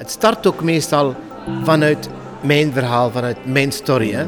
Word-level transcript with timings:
het 0.00 0.10
start 0.10 0.46
ook 0.46 0.62
meestal 0.62 1.14
vanuit 1.62 2.08
mijn 2.40 2.72
verhaal, 2.72 3.10
vanuit 3.10 3.36
mijn 3.44 3.72
story. 3.72 4.12
Hè. 4.12 4.26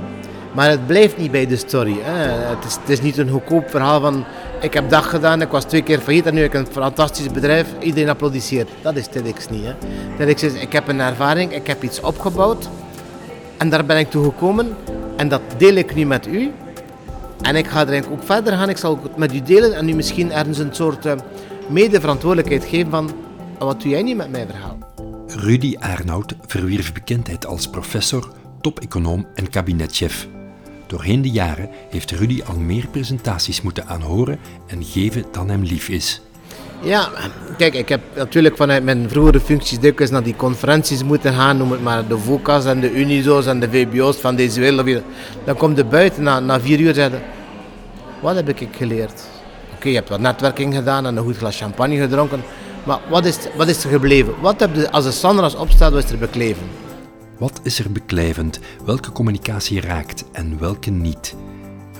Maar 0.54 0.71
het 0.71 0.87
blijft 0.87 1.17
niet 1.17 1.30
bij 1.30 1.46
de 1.46 1.56
story. 1.56 1.96
Het, 2.03 2.64
is, 2.64 2.75
het 2.75 2.88
is 2.88 3.01
niet 3.01 3.19
een 3.19 3.29
goedkoop 3.29 3.71
verhaal 3.71 4.00
van 4.00 4.24
ik 4.61 4.74
heb 4.74 4.90
dat 4.90 5.03
gedaan, 5.03 5.40
ik 5.40 5.48
was 5.48 5.64
twee 5.64 5.82
keer 5.82 5.98
failliet 5.98 6.27
en 6.27 6.35
nu 6.35 6.40
heb 6.40 6.54
ik 6.54 6.61
een 6.61 6.72
fantastisch 6.72 7.30
bedrijf. 7.30 7.66
Iedereen 7.80 8.08
applaudisseert. 8.08 8.69
Dat 8.83 8.97
is 8.97 9.06
TEDx 9.06 9.49
niet. 9.49 9.65
Hè. 9.65 9.72
TEDx 10.17 10.43
is 10.43 10.53
ik 10.53 10.72
heb 10.72 10.88
een 10.88 11.01
ervaring, 11.01 11.54
ik 11.54 11.67
heb 11.67 11.83
iets 11.83 12.01
opgebouwd 12.01 12.69
en 13.57 13.71
daar 13.71 13.85
ben 13.85 13.99
ik 13.99 14.11
toe 14.11 14.25
gekomen 14.25 14.77
en 15.17 15.29
dat 15.29 15.41
deel 15.57 15.75
ik 15.75 15.95
nu 15.95 16.07
met 16.07 16.27
u. 16.27 16.52
En 17.43 17.57
ik 17.57 17.66
ga 17.66 17.87
er 17.87 18.05
ook 18.11 18.23
verder 18.25 18.52
gaan, 18.52 18.69
ik 18.69 18.77
zal 18.77 18.98
het 19.02 19.16
met 19.16 19.34
u 19.34 19.43
delen 19.43 19.75
en 19.75 19.89
u 19.89 19.95
misschien 19.95 20.33
ergens 20.33 20.59
een 20.59 20.75
soort 20.75 21.07
uh, 21.07 21.12
medeverantwoordelijkheid 21.69 22.65
geven 22.65 22.91
van 22.91 23.11
wat 23.59 23.80
doe 23.80 23.91
jij 23.91 24.02
niet 24.02 24.16
met 24.16 24.30
mijn 24.30 24.47
verhaal. 24.47 24.91
Rudy 25.37 25.77
Arnoud 25.79 26.35
verwierf 26.47 26.93
bekendheid 26.93 27.47
als 27.47 27.69
professor, 27.69 28.33
top-econoom 28.61 29.27
en 29.35 29.51
kabinetchef. 29.51 30.29
Doorheen 30.87 31.23
de 31.23 31.31
jaren 31.31 31.69
heeft 31.91 32.11
Rudy 32.11 32.43
al 32.47 32.57
meer 32.57 32.87
presentaties 32.87 33.63
moeten 33.63 33.87
aanhoren 33.87 34.39
en 34.67 34.85
geven 34.85 35.25
dan 35.33 35.49
hem 35.49 35.63
lief 35.63 35.89
is. 35.89 36.21
Ja, 36.83 37.09
kijk, 37.57 37.75
ik 37.75 37.89
heb 37.89 38.01
natuurlijk 38.15 38.57
vanuit 38.57 38.85
mijn 38.85 39.09
vroegere 39.09 39.41
functies 39.41 40.11
naar 40.11 40.23
die 40.23 40.37
conferenties 40.37 41.05
moeten 41.05 41.33
gaan, 41.35 41.57
noem 41.57 41.73
het 41.73 41.83
maar 41.83 42.09
de 42.09 42.19
VOCA's 42.19 42.65
en 42.65 42.80
de 42.80 42.93
Unizo's 42.93 43.47
en 43.47 43.61
de 43.61 43.71
VBO's 43.71 44.17
van 44.17 44.37
deze 44.37 44.61
wereld. 44.61 45.05
Dan 45.45 45.57
komt 45.57 45.77
de 45.77 45.85
buiten 45.85 46.23
na, 46.23 46.61
vier 46.61 46.80
uur 46.80 46.89
en 46.89 46.95
zeggen, 46.95 47.23
wat 48.21 48.35
heb 48.35 48.49
ik 48.49 48.69
geleerd? 48.77 49.23
Oké, 49.77 49.89
je 49.89 49.95
hebt 49.95 50.09
wat 50.09 50.21
netwerking 50.21 50.75
gedaan 50.75 51.07
en 51.07 51.17
een 51.17 51.25
goed 51.25 51.37
glas 51.37 51.59
champagne 51.59 51.97
gedronken, 51.97 52.43
maar 52.85 53.01
wat 53.11 53.25
is, 53.25 53.39
wat 53.57 53.69
is 53.69 53.85
er 53.85 53.91
gebleven? 53.91 54.41
Wat 54.41 54.61
heb 54.61 54.75
je, 54.75 54.91
als 54.91 55.05
de 55.05 55.11
Sandras 55.11 55.55
opstaat, 55.55 55.93
wat 55.93 56.05
is 56.05 56.11
er 56.11 56.19
bekleven? 56.19 56.66
Wat 57.39 57.61
is 57.63 57.79
er 57.79 57.93
beklijvend? 57.93 58.61
Welke 58.85 59.13
communicatie 59.13 59.80
raakt 59.80 60.24
en 60.33 60.59
welke 60.59 60.91
niet? 60.91 61.35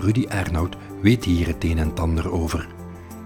Rudy 0.01 0.27
Arnoud 0.29 0.77
weet 1.01 1.25
hier 1.25 1.47
het 1.47 1.65
een 1.65 1.79
en 1.79 1.97
ander 1.97 2.33
over. 2.33 2.69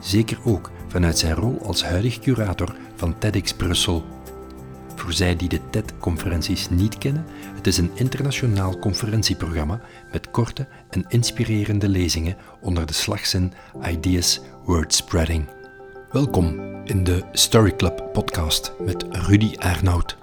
Zeker 0.01 0.39
ook 0.45 0.71
vanuit 0.89 1.19
zijn 1.19 1.35
rol 1.35 1.63
als 1.67 1.85
huidig 1.85 2.19
curator 2.19 2.75
van 2.95 3.19
TEDx 3.19 3.53
Brussel. 3.55 4.05
Voor 4.95 5.13
zij 5.13 5.37
die 5.37 5.49
de 5.49 5.61
TED-conferenties 5.71 6.71
niet 6.71 6.99
kennen, 6.99 7.27
het 7.55 7.67
is 7.67 7.79
een 7.79 7.91
internationaal 7.95 8.79
conferentieprogramma 8.79 9.81
met 10.13 10.31
korte 10.31 10.67
en 10.91 11.05
inspirerende 11.09 11.89
lezingen 11.89 12.37
onder 12.61 12.87
de 12.87 12.93
slagzin 12.93 13.53
Ideas 13.91 14.41
Word 14.65 14.95
Spreading. 14.95 15.45
Welkom 16.13 16.66
in 16.87 17.05
de 17.05 17.23
Story 17.33 17.77
Club 17.77 18.03
podcast 18.13 18.73
met 18.81 19.05
Rudy 19.11 19.55
Arnoud. 19.59 20.17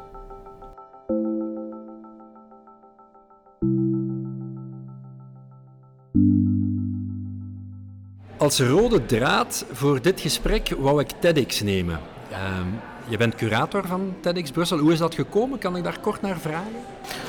Als 8.37 8.59
rode 8.59 9.05
draad 9.05 9.65
voor 9.71 10.01
dit 10.01 10.21
gesprek 10.21 10.75
wou 10.77 11.01
ik 11.01 11.11
TEDx 11.19 11.61
nemen. 11.61 11.99
Ehm, 12.31 12.67
je 13.07 13.17
bent 13.17 13.35
curator 13.35 13.87
van 13.87 14.15
TEDx 14.19 14.51
Brussel. 14.51 14.77
Hoe 14.77 14.91
is 14.91 14.99
dat 14.99 15.15
gekomen? 15.15 15.59
Kan 15.59 15.75
ik 15.75 15.83
daar 15.83 15.99
kort 15.99 16.21
naar 16.21 16.37
vragen? 16.37 16.71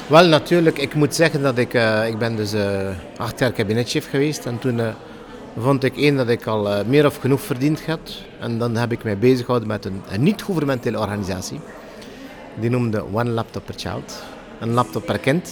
Wel, 0.07 0.27
natuurlijk. 0.27 0.79
Ik 0.79 0.95
moet 0.95 1.15
zeggen 1.15 1.43
dat 1.43 1.59
ik, 1.59 1.75
uh, 1.75 2.09
ik 2.09 2.19
ben 2.19 2.37
dus 2.37 2.55
uh, 2.55 2.89
acht 3.17 3.39
jaar 3.39 3.53
kabinetchef 3.53 4.11
geweest. 4.11 4.47
En 4.47 4.59
toen 4.59 4.79
uh, 4.79 4.89
vond 5.59 5.85
ik 5.85 5.97
één 5.97 6.17
dat 6.17 6.29
ik 6.29 6.47
al 6.47 6.85
meer 6.87 7.07
of 7.07 7.17
genoeg 7.17 7.41
verdiend 7.41 7.87
had. 7.87 8.23
En 8.41 8.59
dan 8.59 8.77
heb 8.77 8.93
ik 8.93 9.05
mij 9.05 9.19
bezig 9.19 9.45
gehouden 9.45 9.69
met 9.69 9.85
een, 9.85 10.03
niet-governementele 10.19 10.99
organisatie. 10.99 11.61
Die 12.61 12.71
noemde 12.71 13.05
One 13.13 13.31
Laptop 13.31 13.65
per 13.65 13.75
Child. 13.77 14.23
Een 14.61 14.73
laptop 14.73 15.07
per 15.07 15.19
kind. 15.19 15.51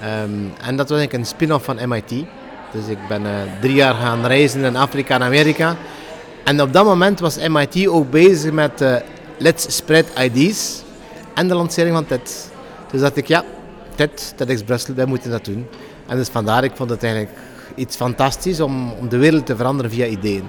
Um, 0.00 0.52
en 0.62 0.76
dat 0.76 0.88
was 0.88 0.98
eigenlijk 0.98 1.12
een 1.12 1.26
spin-off 1.26 1.64
van 1.64 1.88
MIT. 1.88 2.24
Dus 2.72 2.86
ik 2.86 2.98
ben 3.08 3.22
uh, 3.22 3.30
drie 3.60 3.74
jaar 3.74 3.94
gaan 3.94 4.26
reizen 4.26 4.64
in 4.64 4.76
Afrika 4.76 5.14
en 5.14 5.22
Amerika. 5.22 5.76
En 6.44 6.62
op 6.62 6.72
dat 6.72 6.84
moment 6.84 7.20
was 7.20 7.48
MIT 7.48 7.88
ook 7.88 8.10
bezig 8.10 8.52
met 8.52 8.82
uh, 8.82 8.96
Let's 9.38 9.76
Spread 9.76 10.06
IDs 10.18 10.82
en 11.34 11.48
de 11.48 11.54
lancering 11.54 11.94
van 11.94 12.06
TED. 12.06 12.50
Dus 12.90 13.00
dacht 13.00 13.16
ik, 13.16 13.26
ja, 13.26 13.44
TED, 13.94 14.32
TEDx 14.36 14.62
Brussel, 14.62 14.94
wij 14.94 15.04
moeten 15.04 15.30
dat 15.30 15.44
doen. 15.44 15.66
En 16.06 16.16
dus 16.16 16.28
vandaar, 16.28 16.64
ik 16.64 16.72
vond 16.74 16.90
het 16.90 17.02
eigenlijk 17.02 17.32
iets 17.74 17.96
fantastisch 17.96 18.60
om, 18.60 18.92
om 18.92 19.08
de 19.08 19.16
wereld 19.16 19.46
te 19.46 19.56
veranderen 19.56 19.90
via 19.90 20.06
ideeën. 20.06 20.44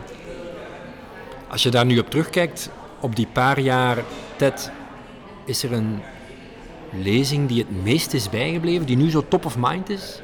Als 1.48 1.64
je 1.64 1.70
daar 1.70 1.86
nu 1.86 2.00
op 2.00 2.10
terugkijkt, 2.10 2.70
op 3.00 3.16
die 3.16 3.28
paar 3.34 3.60
jaar 3.60 3.98
TED, 4.36 4.72
is 5.46 5.64
er 5.64 5.74
een 5.74 6.00
lezing 7.04 7.48
die 7.48 7.60
het 7.60 7.84
meest 7.84 8.14
is 8.14 8.30
bijgebleven, 8.30 8.86
die 8.86 8.98
nu 8.98 9.10
zo 9.10 9.26
top 9.28 9.46
of 9.46 9.56
mind 9.58 9.90
is? 9.90 10.22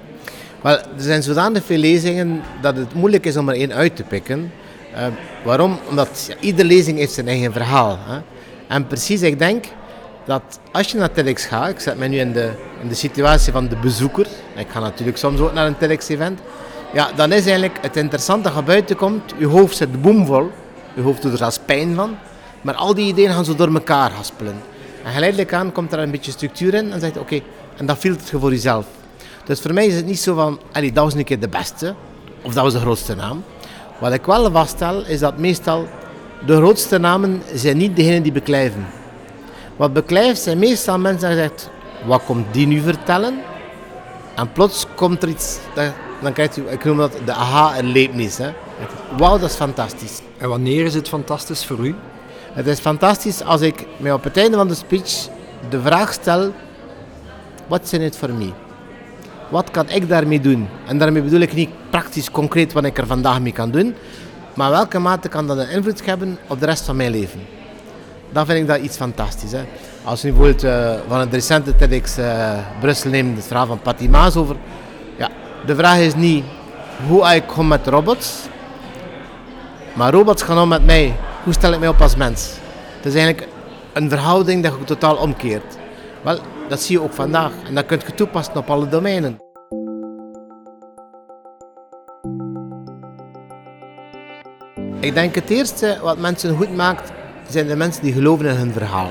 Wel, 0.62 0.78
er 0.78 0.85
zijn 0.97 1.24
zodanig 1.24 1.63
veel 1.63 1.78
lezingen 1.78 2.41
dat 2.62 2.75
het 2.75 2.94
moeilijk 2.94 3.25
is 3.25 3.38
om 3.38 3.50
er 3.50 3.56
één 3.56 3.73
uit 3.73 3.96
te 3.96 4.03
pikken. 4.03 4.52
Uh, 4.94 5.06
waarom? 5.44 5.79
Omdat 5.90 6.25
ja, 6.28 6.35
iedere 6.40 6.68
lezing 6.68 6.97
heeft 6.97 7.13
zijn 7.13 7.28
eigen 7.28 7.52
verhaal. 7.52 7.97
Hè. 8.02 8.19
En 8.68 8.88
precies, 8.88 9.22
ik 9.22 9.40
denk 9.40 9.66
dat 10.25 10.59
als 10.72 10.91
je 10.91 10.97
naar 10.97 11.12
TEDx 11.12 11.46
gaat, 11.46 11.69
ik 11.69 11.79
zet 11.79 11.97
me 11.97 12.08
nu 12.08 12.18
in 12.18 12.31
de, 12.31 12.52
in 12.81 12.88
de 12.88 12.96
situatie 12.96 13.52
van 13.52 13.68
de 13.68 13.75
bezoeker, 13.75 14.28
ik 14.56 14.68
ga 14.69 14.79
natuurlijk 14.79 15.18
soms 15.18 15.40
ook 15.40 15.53
naar 15.53 15.68
een 15.68 15.78
TEDx-event, 15.78 16.40
ja, 16.94 17.12
dan 17.16 17.31
is 17.31 17.46
eigenlijk 17.46 17.78
het 17.81 17.97
interessante 17.97 18.44
dat 18.50 18.57
je 18.57 18.63
buiten 18.63 18.96
komt, 18.96 19.34
je 19.38 19.46
hoofd 19.46 19.78
zit 19.78 20.02
boomvol, 20.02 20.52
je 20.94 21.02
hoofd 21.02 21.22
doet 21.22 21.31
er 21.31 21.38
zelfs 21.38 21.59
pijn 21.66 21.96
van, 21.96 22.18
maar 22.62 22.75
al 22.75 22.94
die 22.94 23.07
ideeën 23.07 23.31
gaan 23.31 23.46
zo 23.46 23.56
door 23.56 23.74
elkaar 23.74 24.12
haspelen. 24.12 24.62
En 25.03 25.12
geleidelijk 25.12 25.53
aan 25.53 25.72
komt 25.72 25.91
er 25.91 26.00
een 26.00 26.12
beetje 26.12 26.31
structuur 26.31 26.74
in 26.74 26.91
en 26.91 27.00
zegt 27.00 27.18
oké, 27.18 27.40
en 27.78 27.85
dat 27.85 27.97
filtert 27.97 28.29
je 28.29 28.40
voor 28.40 28.52
jezelf. 28.52 28.85
Dus 29.46 29.62
voor 29.62 29.74
mij 29.74 29.85
is 29.85 29.96
het 29.96 30.06
niet 30.06 30.19
zo 30.19 30.35
van, 30.35 30.59
allee, 30.72 30.91
dat 30.91 31.03
was 31.03 31.13
een 31.13 31.24
keer 31.24 31.40
de 31.40 31.50
beste, 31.50 31.96
of 32.41 32.53
dat 32.53 32.63
was 32.63 32.74
de 32.74 32.79
grootste 32.79 33.16
naam. 33.16 33.44
Wat 34.00 34.13
ik 34.13 34.25
wel 34.25 34.52
vaststel, 34.52 35.06
is 35.06 35.19
dat 35.19 35.38
meestal 35.38 35.88
de 36.46 36.56
grootste 36.56 36.97
namen 36.97 37.41
zijn 37.53 37.78
niet 37.78 37.96
degenen 37.96 38.23
die 38.23 38.31
beklijven. 38.31 38.88
Wat 39.75 39.94
beklijft 39.94 40.41
zijn 40.41 40.59
meestal 40.59 41.00
mensen 41.00 41.29
die 41.29 41.38
zeggen, 41.38 41.58
wat 42.06 42.23
komt 42.25 42.53
die 42.53 42.68
nu 42.68 42.81
vertellen? 42.81 43.40
En 44.35 44.52
plots 44.52 44.85
komt 44.96 45.23
er 45.23 45.29
iets, 45.29 45.59
dan 46.21 46.33
krijgt 46.33 46.57
u, 46.57 46.69
ik 46.69 46.83
noem 46.83 46.97
dat 46.97 47.11
de 47.25 47.33
aha-erlevenis. 47.33 48.39
Wauw, 49.17 49.37
dat 49.37 49.49
is 49.49 49.55
fantastisch. 49.55 50.21
En 50.37 50.49
wanneer 50.49 50.85
is 50.85 50.93
het 50.93 51.07
fantastisch 51.07 51.65
voor 51.65 51.79
u? 51.79 51.95
Het 52.53 52.67
is 52.67 52.79
fantastisch 52.79 53.43
als 53.43 53.61
ik 53.61 53.85
mij 53.97 54.13
op 54.13 54.23
het 54.23 54.37
einde 54.37 54.57
van 54.57 54.67
de 54.67 54.75
speech 54.75 55.27
de 55.69 55.81
vraag 55.81 56.13
stel, 56.13 56.53
wat 57.67 57.87
zijn 57.87 58.01
het 58.01 58.17
voor 58.17 58.29
mij? 58.29 58.53
Wat 59.49 59.71
kan 59.71 59.89
ik 59.89 60.09
daarmee 60.09 60.41
doen? 60.41 60.67
En 60.87 60.97
daarmee 60.97 61.21
bedoel 61.21 61.39
ik 61.39 61.53
niet 61.53 61.69
praktisch 61.89 62.31
concreet 62.31 62.73
wat 62.73 62.83
ik 62.83 62.97
er 62.97 63.07
vandaag 63.07 63.41
mee 63.41 63.51
kan 63.51 63.71
doen, 63.71 63.95
maar 64.53 64.69
welke 64.69 64.99
mate 64.99 65.27
kan 65.29 65.47
dat 65.47 65.57
een 65.57 65.69
invloed 65.69 66.05
hebben 66.05 66.37
op 66.47 66.59
de 66.59 66.65
rest 66.65 66.85
van 66.85 66.95
mijn 66.95 67.11
leven? 67.11 67.39
Dan 68.31 68.45
vind 68.45 68.59
ik 68.59 68.67
dat 68.67 68.79
iets 68.79 68.97
fantastisch. 68.97 69.51
Hè? 69.51 69.63
Als 70.03 70.21
je 70.21 70.27
bijvoorbeeld 70.27 70.63
uh, 70.63 70.93
van 71.07 71.19
het 71.19 71.33
recente 71.33 71.75
TEDx 71.75 72.17
uh, 72.17 72.53
Brussel 72.79 73.09
neemt, 73.09 73.37
het 73.37 73.45
verhaal 73.45 73.65
van 73.65 73.81
Patty 73.81 74.07
Maas 74.07 74.35
over. 74.35 74.55
De 75.66 75.75
vraag 75.75 75.97
is 75.99 76.16
niet 76.16 76.44
hoe 77.07 77.35
ik 77.35 77.47
kom 77.47 77.67
met 77.67 77.88
robots, 77.88 78.47
maar 79.94 80.11
robots 80.13 80.44
gaan 80.44 80.59
om 80.59 80.67
met 80.67 80.85
mij. 80.85 81.16
Hoe 81.44 81.53
stel 81.53 81.73
ik 81.73 81.79
mij 81.79 81.88
op 81.88 82.01
als 82.01 82.16
mens? 82.16 82.51
Het 82.95 83.05
is 83.05 83.16
eigenlijk 83.16 83.47
een 83.94 84.09
verhouding 84.09 84.63
dat 84.63 84.73
je 84.79 84.83
totaal 84.83 85.16
omkeert. 85.16 85.77
Wel, 86.22 86.39
dat 86.67 86.81
zie 86.81 86.97
je 86.97 87.03
ook 87.03 87.13
vandaag 87.13 87.51
en 87.67 87.75
dat 87.75 87.85
kun 87.85 87.99
je 88.05 88.13
toepassen 88.13 88.55
op 88.55 88.69
alle 88.69 88.88
domeinen. 88.88 89.39
Ik 94.99 95.13
denk 95.13 95.35
het 95.35 95.49
eerste 95.49 95.97
wat 96.01 96.17
mensen 96.17 96.57
goed 96.57 96.75
maakt, 96.75 97.11
zijn 97.49 97.67
de 97.67 97.75
mensen 97.75 98.03
die 98.03 98.13
geloven 98.13 98.46
in 98.46 98.55
hun 98.55 98.72
verhaal. 98.72 99.09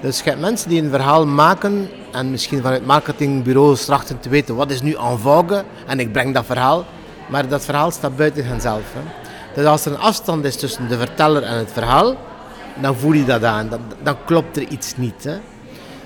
Dus 0.00 0.18
je 0.18 0.28
hebt 0.28 0.40
mensen 0.40 0.68
die 0.68 0.82
een 0.82 0.90
verhaal 0.90 1.26
maken 1.26 1.88
en 2.16 2.30
misschien 2.30 2.62
vanuit 2.62 2.86
marketingbureaus 2.86 3.84
trachten 3.84 4.20
te 4.20 4.28
weten 4.28 4.56
wat 4.56 4.70
is 4.70 4.82
nu 4.82 4.92
en 4.92 5.18
vogue 5.18 5.64
en 5.86 6.00
ik 6.00 6.12
breng 6.12 6.34
dat 6.34 6.44
verhaal, 6.46 6.84
maar 7.28 7.48
dat 7.48 7.64
verhaal 7.64 7.90
staat 7.90 8.16
buiten 8.16 8.46
henzelf. 8.46 8.82
Hè. 8.92 9.00
Dus 9.54 9.64
als 9.64 9.84
er 9.84 9.92
een 9.92 9.98
afstand 9.98 10.44
is 10.44 10.56
tussen 10.56 10.88
de 10.88 10.98
verteller 10.98 11.42
en 11.42 11.56
het 11.58 11.72
verhaal, 11.72 12.16
dan 12.80 12.96
voel 12.96 13.12
je 13.12 13.24
dat 13.24 13.44
aan, 13.44 13.68
dan, 13.68 13.80
dan 14.02 14.16
klopt 14.24 14.56
er 14.56 14.68
iets 14.68 14.96
niet. 14.96 15.24
Hè. 15.24 15.36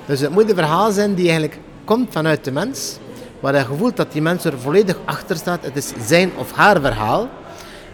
Dus 0.06 0.20
het 0.20 0.30
moet 0.30 0.48
een 0.48 0.56
verhaal 0.56 0.90
zijn 0.90 1.14
die 1.14 1.28
eigenlijk 1.28 1.58
komt 1.84 2.12
vanuit 2.12 2.44
de 2.44 2.52
mens, 2.52 2.98
waar 3.40 3.54
je 3.56 3.64
voelt 3.76 3.96
dat 3.96 4.12
die 4.12 4.22
mens 4.22 4.44
er 4.44 4.58
volledig 4.58 4.98
achter 5.04 5.36
staat. 5.36 5.64
Het 5.64 5.76
is 5.76 5.92
zijn 6.06 6.30
of 6.36 6.52
haar 6.52 6.80
verhaal. 6.80 7.28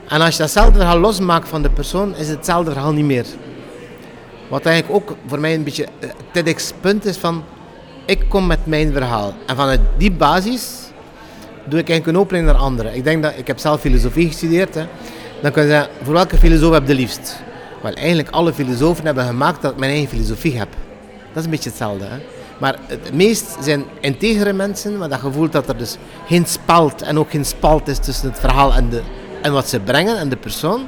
En 0.09 0.21
als 0.21 0.37
je 0.37 0.43
datzelfde 0.43 0.79
verhaal 0.79 0.99
losmaakt 0.99 1.49
van 1.49 1.63
de 1.63 1.71
persoon, 1.71 2.11
is 2.17 2.29
het 2.29 2.37
hetzelfde 2.37 2.71
verhaal 2.71 2.93
niet 2.93 3.05
meer. 3.05 3.27
Wat 4.49 4.67
eigenlijk 4.67 4.97
ook 4.97 5.17
voor 5.27 5.41
mij 5.41 5.55
een 5.55 5.65
beetje 5.65 5.87
het 5.99 6.15
TEDx-punt 6.33 7.05
is 7.05 7.17
van, 7.17 7.45
ik 8.07 8.25
kom 8.29 8.47
met 8.47 8.67
mijn 8.67 8.93
verhaal. 8.93 9.35
En 9.47 9.57
vanuit 9.57 9.81
die 9.97 10.13
basis 10.13 10.77
doe 11.65 11.81
ik 11.81 11.89
eigenlijk 11.89 12.07
een 12.19 12.25
opening 12.25 12.47
naar 12.47 12.55
anderen. 12.55 12.95
Ik 12.95 13.05
denk 13.05 13.23
dat, 13.23 13.33
ik 13.37 13.47
heb 13.47 13.59
zelf 13.59 13.81
filosofie 13.81 14.27
gestudeerd. 14.27 14.75
Hè. 14.75 14.87
Dan 15.43 15.53
kun 15.53 15.63
je 15.63 15.69
zeggen, 15.69 15.91
voor 16.03 16.15
welke 16.15 16.37
filosoof 16.37 16.73
heb 16.73 16.83
je 16.83 16.89
de 16.89 16.95
liefst? 16.95 17.37
Wel, 17.83 17.93
eigenlijk 17.93 18.31
alle 18.31 18.53
filosofen 18.53 19.05
hebben 19.05 19.25
gemaakt 19.25 19.63
dat 19.63 19.73
ik 19.73 19.79
mijn 19.79 19.91
eigen 19.91 20.09
filosofie 20.09 20.59
heb. 20.59 20.69
Dat 21.29 21.37
is 21.37 21.45
een 21.45 21.51
beetje 21.51 21.69
hetzelfde. 21.69 22.05
Hè? 22.05 22.19
Maar 22.59 22.79
het 22.87 23.15
meest 23.15 23.57
zijn 23.61 23.85
integere 24.01 24.53
mensen, 24.53 24.99
maar 24.99 25.09
dat 25.09 25.21
gevoel 25.21 25.51
dat 25.51 25.69
er 25.69 25.77
dus 25.77 25.97
geen 26.27 26.47
spalt 26.47 27.03
en 27.03 27.19
ook 27.19 27.31
geen 27.31 27.45
spalt 27.45 27.89
is 27.89 27.99
tussen 27.99 28.29
het 28.29 28.39
verhaal 28.39 28.75
en, 28.75 28.89
de, 28.89 29.03
en 29.43 29.53
wat 29.53 29.69
ze 29.69 29.81
brengen 29.81 30.19
en 30.19 30.29
de 30.29 30.37
persoon. 30.37 30.87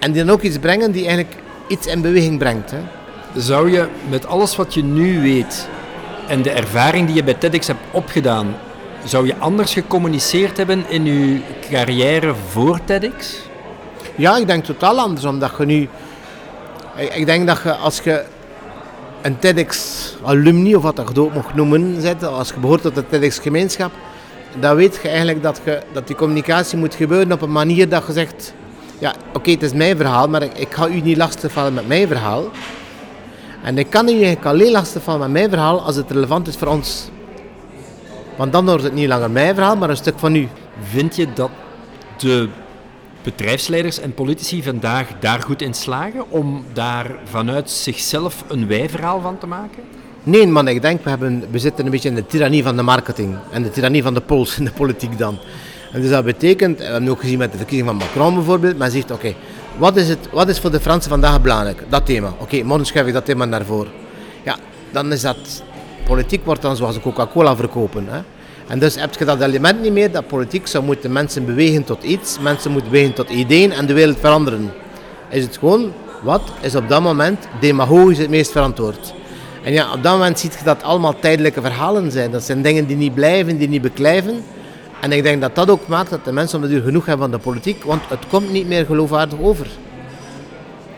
En 0.00 0.12
die 0.12 0.24
dan 0.24 0.34
ook 0.34 0.42
iets 0.42 0.58
brengen 0.58 0.92
die 0.92 1.06
eigenlijk 1.06 1.36
iets 1.68 1.86
in 1.86 2.00
beweging 2.00 2.38
brengt. 2.38 2.70
Hè. 2.70 2.78
Zou 3.36 3.70
je 3.70 3.88
met 4.08 4.26
alles 4.26 4.56
wat 4.56 4.74
je 4.74 4.82
nu 4.82 5.20
weet 5.20 5.68
en 6.28 6.42
de 6.42 6.50
ervaring 6.50 7.06
die 7.06 7.14
je 7.14 7.24
bij 7.24 7.34
TEDx 7.34 7.66
hebt 7.66 7.80
opgedaan, 7.90 8.56
zou 9.04 9.26
je 9.26 9.36
anders 9.36 9.72
gecommuniceerd 9.72 10.56
hebben 10.56 10.84
in 10.88 11.04
je 11.04 11.40
carrière 11.70 12.34
voor 12.48 12.80
TEDx? 12.84 13.38
Ja, 14.16 14.36
ik 14.36 14.46
denk 14.46 14.64
totaal 14.64 14.98
anders, 14.98 15.24
omdat 15.24 15.52
je 15.58 15.64
nu... 15.64 15.88
Ik 17.14 17.26
denk 17.26 17.46
dat 17.46 17.60
je 17.62 17.74
als 17.74 18.00
je 18.00 18.24
een 19.22 19.38
TEDx-alumni, 19.38 20.76
of 20.76 20.82
wat 20.82 20.96
dat 20.96 21.18
ook 21.18 21.34
mocht 21.34 21.54
noemen, 21.54 22.00
zet, 22.00 22.24
als 22.24 22.48
je 22.48 22.60
behoort 22.60 22.82
tot 22.82 22.94
de 22.94 23.06
TEDx-gemeenschap, 23.08 23.92
dan 24.60 24.76
weet 24.76 24.98
je 25.02 25.08
eigenlijk 25.08 25.42
dat, 25.42 25.60
je, 25.64 25.80
dat 25.92 26.06
die 26.06 26.16
communicatie 26.16 26.78
moet 26.78 26.94
gebeuren 26.94 27.32
op 27.32 27.42
een 27.42 27.52
manier 27.52 27.88
dat 27.88 28.06
je 28.06 28.12
zegt... 28.12 28.54
Ja, 28.98 29.14
oké, 29.32 29.50
het 29.50 29.62
is 29.62 29.72
mijn 29.72 29.96
verhaal, 29.96 30.28
maar 30.28 30.42
ik, 30.42 30.58
ik 30.58 30.74
ga 30.74 30.88
u 30.88 31.00
niet 31.00 31.16
lastigvallen 31.16 31.74
met 31.74 31.88
mijn 31.88 32.08
verhaal. 32.08 32.44
En 33.62 33.78
ik 33.78 33.90
kan 33.90 34.08
u 34.08 34.12
eigenlijk 34.12 34.44
alleen 34.44 34.72
lastigvallen 34.72 35.20
met 35.20 35.30
mijn 35.30 35.50
verhaal 35.50 35.80
als 35.80 35.96
het 35.96 36.10
relevant 36.10 36.48
is 36.48 36.56
voor 36.56 36.68
ons. 36.68 37.08
Want 38.36 38.52
dan 38.52 38.66
wordt 38.66 38.82
het 38.82 38.94
niet 38.94 39.08
langer 39.08 39.30
mijn 39.30 39.54
verhaal, 39.54 39.76
maar 39.76 39.90
een 39.90 39.96
stuk 39.96 40.18
van 40.18 40.34
u. 40.34 40.48
Vind 40.82 41.16
je 41.16 41.32
dat 41.32 41.50
de 42.16 42.48
bedrijfsleiders 43.22 43.98
en 43.98 44.14
politici 44.14 44.62
vandaag 44.62 45.08
daar 45.20 45.40
goed 45.40 45.62
in 45.62 45.74
slagen 45.74 46.30
om 46.30 46.64
daar 46.72 47.10
vanuit 47.24 47.70
zichzelf 47.70 48.44
een 48.48 48.66
wij-verhaal 48.66 49.20
van 49.20 49.38
te 49.38 49.46
maken? 49.46 49.82
Nee, 50.22 50.46
man, 50.46 50.68
ik 50.68 50.82
denk 50.82 51.04
we, 51.04 51.10
hebben, 51.10 51.44
we 51.50 51.58
zitten 51.58 51.84
een 51.84 51.90
beetje 51.90 52.08
in 52.08 52.14
de 52.14 52.26
tirannie 52.26 52.62
van 52.62 52.76
de 52.76 52.82
marketing 52.82 53.36
en 53.50 53.62
de 53.62 53.70
tirannie 53.70 54.02
van 54.02 54.14
de 54.14 54.20
pols 54.20 54.58
in 54.58 54.64
de 54.64 54.72
politiek 54.72 55.18
dan. 55.18 55.38
En 55.92 56.00
dus 56.00 56.10
dat 56.10 56.24
betekent, 56.24 56.78
we 56.78 56.84
hebben 56.84 57.08
ook 57.08 57.20
gezien 57.20 57.38
met 57.38 57.52
de 57.52 57.58
verkiezing 57.58 57.88
van 57.88 57.96
Macron 57.96 58.34
bijvoorbeeld, 58.34 58.78
men 58.78 58.90
zegt 58.90 59.10
oké, 59.10 59.34
wat, 59.78 59.96
is 59.96 60.08
het, 60.08 60.28
wat 60.32 60.48
is 60.48 60.58
voor 60.58 60.70
de 60.70 60.80
Fransen 60.80 61.10
vandaag 61.10 61.40
belangrijk? 61.40 61.82
Dat 61.88 62.06
thema. 62.06 62.34
Oké, 62.38 62.62
morgen 62.62 62.86
schuif 62.86 63.06
ik 63.06 63.12
dat 63.12 63.24
thema 63.24 63.44
naar 63.44 63.64
voren. 63.64 63.92
Ja, 64.44 64.56
dan 64.90 65.12
is 65.12 65.20
dat, 65.20 65.62
politiek 66.04 66.44
wordt 66.44 66.62
dan 66.62 66.76
zoals 66.76 67.00
Coca-Cola 67.00 67.56
verkopen. 67.56 68.06
Hè? 68.08 68.20
En 68.68 68.78
dus 68.78 68.94
heb 68.94 69.14
je 69.18 69.24
dat 69.24 69.40
element 69.40 69.80
niet 69.80 69.92
meer 69.92 70.12
dat 70.12 70.26
politiek 70.26 70.66
zou 70.66 70.84
moeten 70.84 71.12
mensen 71.12 71.46
bewegen 71.46 71.84
tot 71.84 72.02
iets, 72.02 72.38
mensen 72.40 72.70
moeten 72.70 72.90
bewegen 72.90 73.14
tot 73.14 73.28
ideeën 73.28 73.72
en 73.72 73.86
de 73.86 73.92
wereld 73.92 74.18
veranderen. 74.18 74.72
Is 75.28 75.42
het 75.42 75.56
gewoon, 75.58 75.92
wat 76.22 76.42
is 76.60 76.74
op 76.74 76.88
dat 76.88 77.02
moment 77.02 77.48
demagogisch 77.60 78.18
het 78.18 78.30
meest 78.30 78.52
verantwoord? 78.52 79.14
En 79.62 79.72
ja, 79.72 79.92
op 79.92 80.02
dat 80.02 80.12
moment 80.12 80.38
ziet 80.38 80.54
je 80.58 80.64
dat 80.64 80.82
allemaal 80.82 81.18
tijdelijke 81.18 81.60
verhalen 81.60 82.10
zijn. 82.10 82.30
Dat 82.30 82.42
zijn 82.42 82.62
dingen 82.62 82.86
die 82.86 82.96
niet 82.96 83.14
blijven, 83.14 83.58
die 83.58 83.68
niet 83.68 83.82
beklijven. 83.82 84.44
En 85.00 85.12
ik 85.12 85.22
denk 85.22 85.40
dat 85.40 85.54
dat 85.54 85.70
ook 85.70 85.86
maakt 85.86 86.10
dat 86.10 86.24
de 86.24 86.32
mensen 86.32 86.58
om 86.58 86.64
de 86.64 86.70
duur 86.70 86.82
genoeg 86.82 87.06
hebben 87.06 87.30
van 87.30 87.38
de 87.38 87.44
politiek, 87.44 87.84
want 87.84 88.02
het 88.08 88.26
komt 88.28 88.50
niet 88.50 88.66
meer 88.66 88.84
geloofwaardig 88.86 89.38
over. 89.40 89.66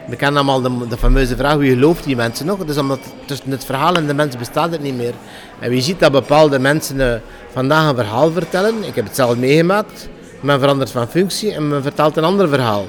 We 0.06 0.16
kennen 0.16 0.48
allemaal 0.48 0.78
de, 0.78 0.88
de 0.88 0.96
fameuze 0.96 1.36
vraag, 1.36 1.56
wie 1.56 1.72
gelooft 1.72 2.04
die 2.04 2.16
mensen 2.16 2.46
nog? 2.46 2.64
Dus 2.64 2.78
omdat 2.78 3.00
tussen 3.24 3.50
het 3.50 3.64
verhaal 3.64 3.94
en 3.94 4.06
de 4.06 4.14
mens 4.14 4.36
bestaat 4.36 4.70
het 4.70 4.82
niet 4.82 4.96
meer. 4.96 5.14
En 5.58 5.70
wie 5.70 5.80
ziet 5.80 6.00
dat 6.00 6.12
bepaalde 6.12 6.58
mensen 6.58 6.96
uh, 6.96 7.14
vandaag 7.52 7.88
een 7.88 7.94
verhaal 7.94 8.30
vertellen, 8.30 8.84
ik 8.84 8.94
heb 8.94 9.04
het 9.04 9.14
zelf 9.14 9.36
meegemaakt, 9.36 10.08
men 10.40 10.60
verandert 10.60 10.90
van 10.90 11.08
functie 11.08 11.52
en 11.52 11.68
men 11.68 11.82
vertelt 11.82 12.16
een 12.16 12.24
ander 12.24 12.48
verhaal. 12.48 12.86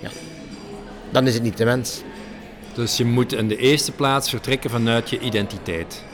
Ja, 0.00 0.08
dan 1.10 1.26
is 1.26 1.34
het 1.34 1.42
niet 1.42 1.56
de 1.56 1.64
mens. 1.64 2.02
Dus 2.74 2.96
je 2.96 3.04
moet 3.04 3.32
in 3.32 3.48
de 3.48 3.56
eerste 3.56 3.92
plaats 3.92 4.30
vertrekken 4.30 4.70
vanuit 4.70 5.10
je 5.10 5.18
identiteit. 5.18 6.04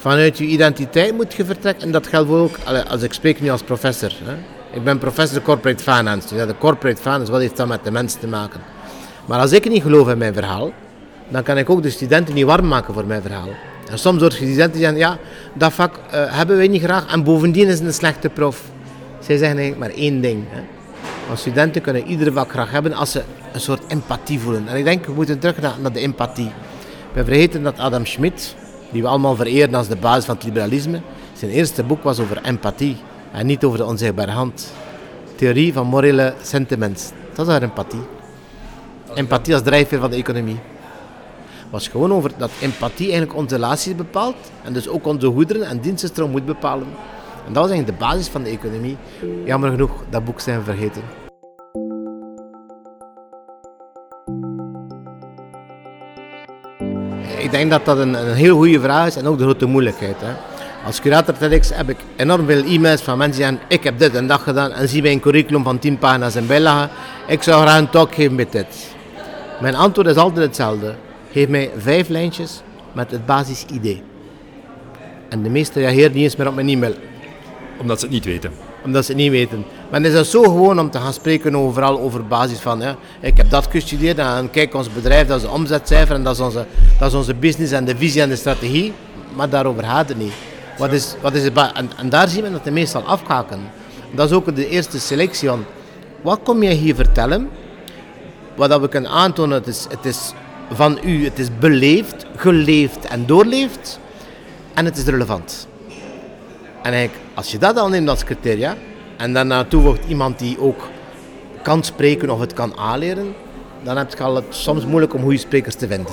Vanuit 0.00 0.38
je 0.38 0.44
identiteit 0.44 1.14
moet 1.14 1.34
je 1.34 1.44
vertrekken 1.44 1.86
en 1.86 1.92
dat 1.92 2.06
geldt 2.06 2.30
ook, 2.30 2.58
als 2.88 3.02
ik 3.02 3.12
spreek 3.12 3.40
nu 3.40 3.50
als 3.50 3.62
professor. 3.62 4.12
Hè. 4.24 4.34
Ik 4.76 4.84
ben 4.84 4.98
professor 4.98 5.42
corporate 5.42 5.82
finance. 5.82 6.34
Ja, 6.34 6.46
de 6.46 6.58
corporate 6.58 7.00
finance, 7.02 7.32
wat 7.32 7.40
heeft 7.40 7.56
dat 7.56 7.68
met 7.68 7.84
de 7.84 7.90
mens 7.90 8.14
te 8.14 8.26
maken? 8.26 8.60
Maar 9.26 9.40
als 9.40 9.52
ik 9.52 9.68
niet 9.68 9.82
geloof 9.82 10.08
in 10.08 10.18
mijn 10.18 10.34
verhaal, 10.34 10.72
dan 11.28 11.42
kan 11.42 11.58
ik 11.58 11.70
ook 11.70 11.82
de 11.82 11.90
studenten 11.90 12.34
niet 12.34 12.44
warm 12.44 12.66
maken 12.66 12.94
voor 12.94 13.06
mijn 13.06 13.22
verhaal. 13.22 13.48
En 13.90 13.98
soms 13.98 14.20
hoor 14.20 14.30
je 14.30 14.36
studenten 14.36 14.80
zeggen, 14.80 14.98
ja, 14.98 15.18
dat 15.52 15.72
vak 15.72 15.94
uh, 15.96 16.02
hebben 16.12 16.56
wij 16.56 16.68
niet 16.68 16.82
graag 16.82 17.12
en 17.12 17.24
bovendien 17.24 17.66
is 17.66 17.78
het 17.78 17.86
een 17.86 17.94
slechte 17.94 18.28
prof. 18.28 18.62
Zij 19.18 19.36
zeggen 19.36 19.58
eigenlijk 19.58 19.78
maar 19.78 20.02
één 20.02 20.20
ding. 20.20 20.44
Hè. 20.48 20.60
Want 21.26 21.38
studenten 21.38 21.82
kunnen 21.82 22.06
iedere 22.06 22.32
vak 22.32 22.50
graag 22.50 22.70
hebben 22.70 22.92
als 22.92 23.10
ze 23.10 23.22
een 23.52 23.60
soort 23.60 23.82
empathie 23.88 24.40
voelen. 24.40 24.68
En 24.68 24.76
ik 24.76 24.84
denk, 24.84 25.06
we 25.06 25.12
moeten 25.12 25.38
terug 25.38 25.60
naar 25.80 25.92
de 25.92 26.00
empathie. 26.00 26.50
We 27.12 27.24
vergeten 27.24 27.62
dat 27.62 27.78
Adam 27.78 28.06
Schmidt, 28.06 28.54
die 28.92 29.02
we 29.02 29.08
allemaal 29.08 29.36
vereren 29.36 29.74
als 29.74 29.88
de 29.88 29.96
basis 29.96 30.24
van 30.24 30.34
het 30.34 30.44
liberalisme, 30.44 31.00
zijn 31.32 31.50
eerste 31.50 31.82
boek 31.82 32.02
was 32.02 32.20
over 32.20 32.40
empathie 32.42 32.96
en 33.32 33.46
niet 33.46 33.64
over 33.64 33.78
de 33.78 33.84
onzichtbare 33.84 34.30
hand. 34.30 34.72
Theorie 35.34 35.72
van 35.72 35.86
morele 35.86 36.34
sentiments. 36.42 37.10
Dat 37.34 37.46
is 37.46 37.52
haar 37.52 37.62
empathie. 37.62 38.02
Empathie 39.14 39.54
als 39.54 39.62
drijfveer 39.62 40.00
van 40.00 40.10
de 40.10 40.16
economie. 40.16 40.58
was 41.70 41.88
gewoon 41.88 42.12
over 42.12 42.30
dat 42.36 42.50
empathie 42.60 43.06
eigenlijk 43.06 43.38
onze 43.38 43.54
relaties 43.54 43.94
bepaalt 43.94 44.50
en 44.64 44.72
dus 44.72 44.88
ook 44.88 45.06
onze 45.06 45.26
goederen 45.26 45.66
en 45.66 45.80
dienstenstroom 45.80 46.30
moet 46.30 46.46
bepalen. 46.46 46.86
En 47.46 47.52
dat 47.52 47.62
was 47.62 47.70
eigenlijk 47.72 47.98
de 47.98 48.04
basis 48.04 48.28
van 48.28 48.42
de 48.42 48.50
economie. 48.50 48.96
Jammer 49.44 49.70
genoeg, 49.70 49.90
dat 50.10 50.24
boek 50.24 50.40
zijn 50.40 50.62
vergeten. 50.62 51.02
Ik 57.38 57.50
denk 57.50 57.70
dat 57.70 57.84
dat 57.84 57.98
een, 57.98 58.14
een 58.14 58.34
heel 58.34 58.56
goede 58.56 58.80
vraag 58.80 59.06
is 59.06 59.16
en 59.16 59.26
ook 59.26 59.38
de 59.38 59.44
grote 59.44 59.66
moeilijkheid. 59.66 60.16
Hè. 60.18 60.32
Als 60.84 61.00
curator 61.00 61.36
TEDx 61.36 61.70
heb 61.74 61.88
ik 61.88 61.96
enorm 62.16 62.46
veel 62.46 62.64
e-mails 62.64 63.02
van 63.02 63.18
mensen 63.18 63.36
die 63.36 63.46
zeggen 63.46 63.66
ik 63.68 63.84
heb 63.84 63.98
dit 63.98 64.14
en 64.14 64.26
dat 64.26 64.40
gedaan 64.40 64.72
en 64.72 64.88
zie 64.88 65.02
mij 65.02 65.12
een 65.12 65.20
curriculum 65.20 65.62
van 65.62 65.78
10 65.78 65.98
pagina's 65.98 66.34
en 66.34 66.46
bijlagen. 66.46 66.90
Ik 67.26 67.42
zou 67.42 67.62
graag 67.62 67.78
een 67.78 67.90
talk 67.90 68.14
geven 68.14 68.34
met 68.34 68.52
dit. 68.52 68.94
Mijn 69.60 69.74
antwoord 69.74 70.06
is 70.06 70.16
altijd 70.16 70.46
hetzelfde. 70.46 70.94
Geef 71.32 71.48
mij 71.48 71.70
vijf 71.76 72.08
lijntjes 72.08 72.62
met 72.92 73.10
het 73.10 73.26
basisidee. 73.26 74.02
En 75.28 75.42
de 75.42 75.50
meeste 75.50 75.80
reageren 75.80 76.12
niet 76.12 76.22
eens 76.22 76.36
meer 76.36 76.48
op 76.48 76.54
mijn 76.54 76.68
e-mail. 76.68 76.94
Omdat 77.78 77.98
ze 77.98 78.04
het 78.04 78.14
niet 78.14 78.24
weten. 78.24 78.52
Omdat 78.84 79.04
ze 79.04 79.14
niet 79.14 79.30
weten. 79.30 79.64
Maar 79.90 80.02
is 80.02 80.30
zo 80.30 80.42
gewoon 80.42 80.80
om 80.80 80.90
te 80.90 80.98
gaan 80.98 81.12
spreken 81.12 81.56
overal 81.56 82.00
over 82.00 82.26
basis 82.26 82.58
van, 82.58 82.82
ik 83.20 83.36
heb 83.36 83.50
dat 83.50 83.66
gestudeerd 83.70 84.18
en 84.18 84.50
kijk 84.50 84.74
ons 84.74 84.92
bedrijf, 84.92 85.26
dat 85.26 85.36
is 85.36 85.42
de 85.42 85.50
omzetcijfer 85.50 86.14
en 86.14 86.22
dat 86.22 86.34
is, 86.34 86.40
onze, 86.40 86.66
dat 86.98 87.08
is 87.08 87.14
onze 87.14 87.34
business 87.34 87.72
en 87.72 87.84
de 87.84 87.96
visie 87.96 88.22
en 88.22 88.28
de 88.28 88.36
strategie. 88.36 88.92
Maar 89.34 89.48
daarover 89.48 89.84
gaat 89.84 90.08
het 90.08 90.18
niet. 90.18 90.32
Wat 90.78 90.92
is, 90.92 91.14
wat 91.20 91.34
is 91.34 91.44
het 91.44 91.72
en, 91.96 92.08
daar 92.08 92.28
zien 92.28 92.42
we 92.42 92.50
dat 92.50 92.64
de 92.64 92.70
meestal 92.70 93.02
afhaken. 93.02 93.60
Dat 94.14 94.30
is 94.30 94.36
ook 94.36 94.56
de 94.56 94.68
eerste 94.68 95.00
selectie 95.00 95.48
van, 95.48 95.64
wat 96.20 96.40
kom 96.42 96.62
je 96.62 96.70
hier 96.70 96.94
vertellen 96.94 97.48
wat 98.68 98.80
we 98.80 98.88
kunnen 98.88 99.10
aantonen, 99.10 99.58
het 99.58 99.66
is, 99.66 99.86
het 99.88 100.04
is 100.04 100.32
van 100.72 100.98
u, 101.04 101.24
het 101.24 101.38
is 101.38 101.48
beleefd, 101.58 102.26
geleefd 102.36 103.04
en 103.04 103.26
doorleefd 103.26 104.00
en 104.74 104.84
het 104.84 104.96
is 104.96 105.04
relevant. 105.04 105.68
En 106.82 107.10
als 107.34 107.50
je 107.50 107.58
dat 107.58 107.76
al 107.76 107.88
neemt 107.88 108.08
als 108.08 108.24
criteria 108.24 108.76
en 109.16 109.32
daarna 109.32 109.64
toevoegt 109.64 110.00
iemand 110.08 110.38
die 110.38 110.60
ook 110.60 110.88
kan 111.62 111.84
spreken 111.84 112.30
of 112.30 112.40
het 112.40 112.52
kan 112.52 112.76
aanleren, 112.76 113.34
dan 113.82 113.96
heb 113.96 114.14
je 114.16 114.22
al 114.22 114.34
het 114.34 114.44
soms 114.48 114.86
moeilijk 114.86 115.14
om 115.14 115.22
goede 115.22 115.38
sprekers 115.38 115.74
te 115.74 115.86
vinden. 115.86 116.12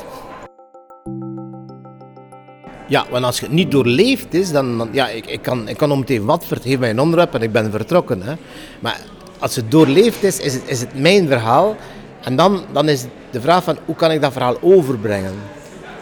Ja, 2.88 3.06
want 3.10 3.26
als 3.26 3.40
je 3.40 3.46
het 3.46 3.54
niet 3.54 3.72
doorleefd 3.72 4.34
is, 4.34 4.52
dan, 4.52 4.90
ja, 4.92 5.08
ik, 5.08 5.26
ik, 5.26 5.42
kan, 5.42 5.68
ik 5.68 5.78
kan 5.78 5.92
om 5.92 6.00
het 6.00 6.10
even 6.10 6.26
wat, 6.26 6.46
geef 6.62 6.80
mij 6.80 6.90
een 6.90 7.00
onderwerp 7.00 7.34
en 7.34 7.42
ik 7.42 7.52
ben 7.52 7.72
vertrokken. 7.72 8.22
Hè. 8.22 8.34
Maar 8.80 9.02
als 9.40 9.56
het 9.56 9.72
doorleefd 9.72 10.24
is, 10.24 10.40
is 10.40 10.54
het, 10.54 10.64
is 10.66 10.80
het 10.80 11.00
mijn 11.00 11.28
verhaal 11.28 11.76
en 12.24 12.36
dan, 12.36 12.62
dan 12.72 12.90
is 12.90 13.06
de 13.32 13.42
vraag 13.42 13.64
van 13.64 13.78
hoe 13.86 13.96
kan 13.96 14.12
ik 14.12 14.22
dat 14.22 14.32
verhaal 14.32 14.58
overbrengen? 14.62 15.34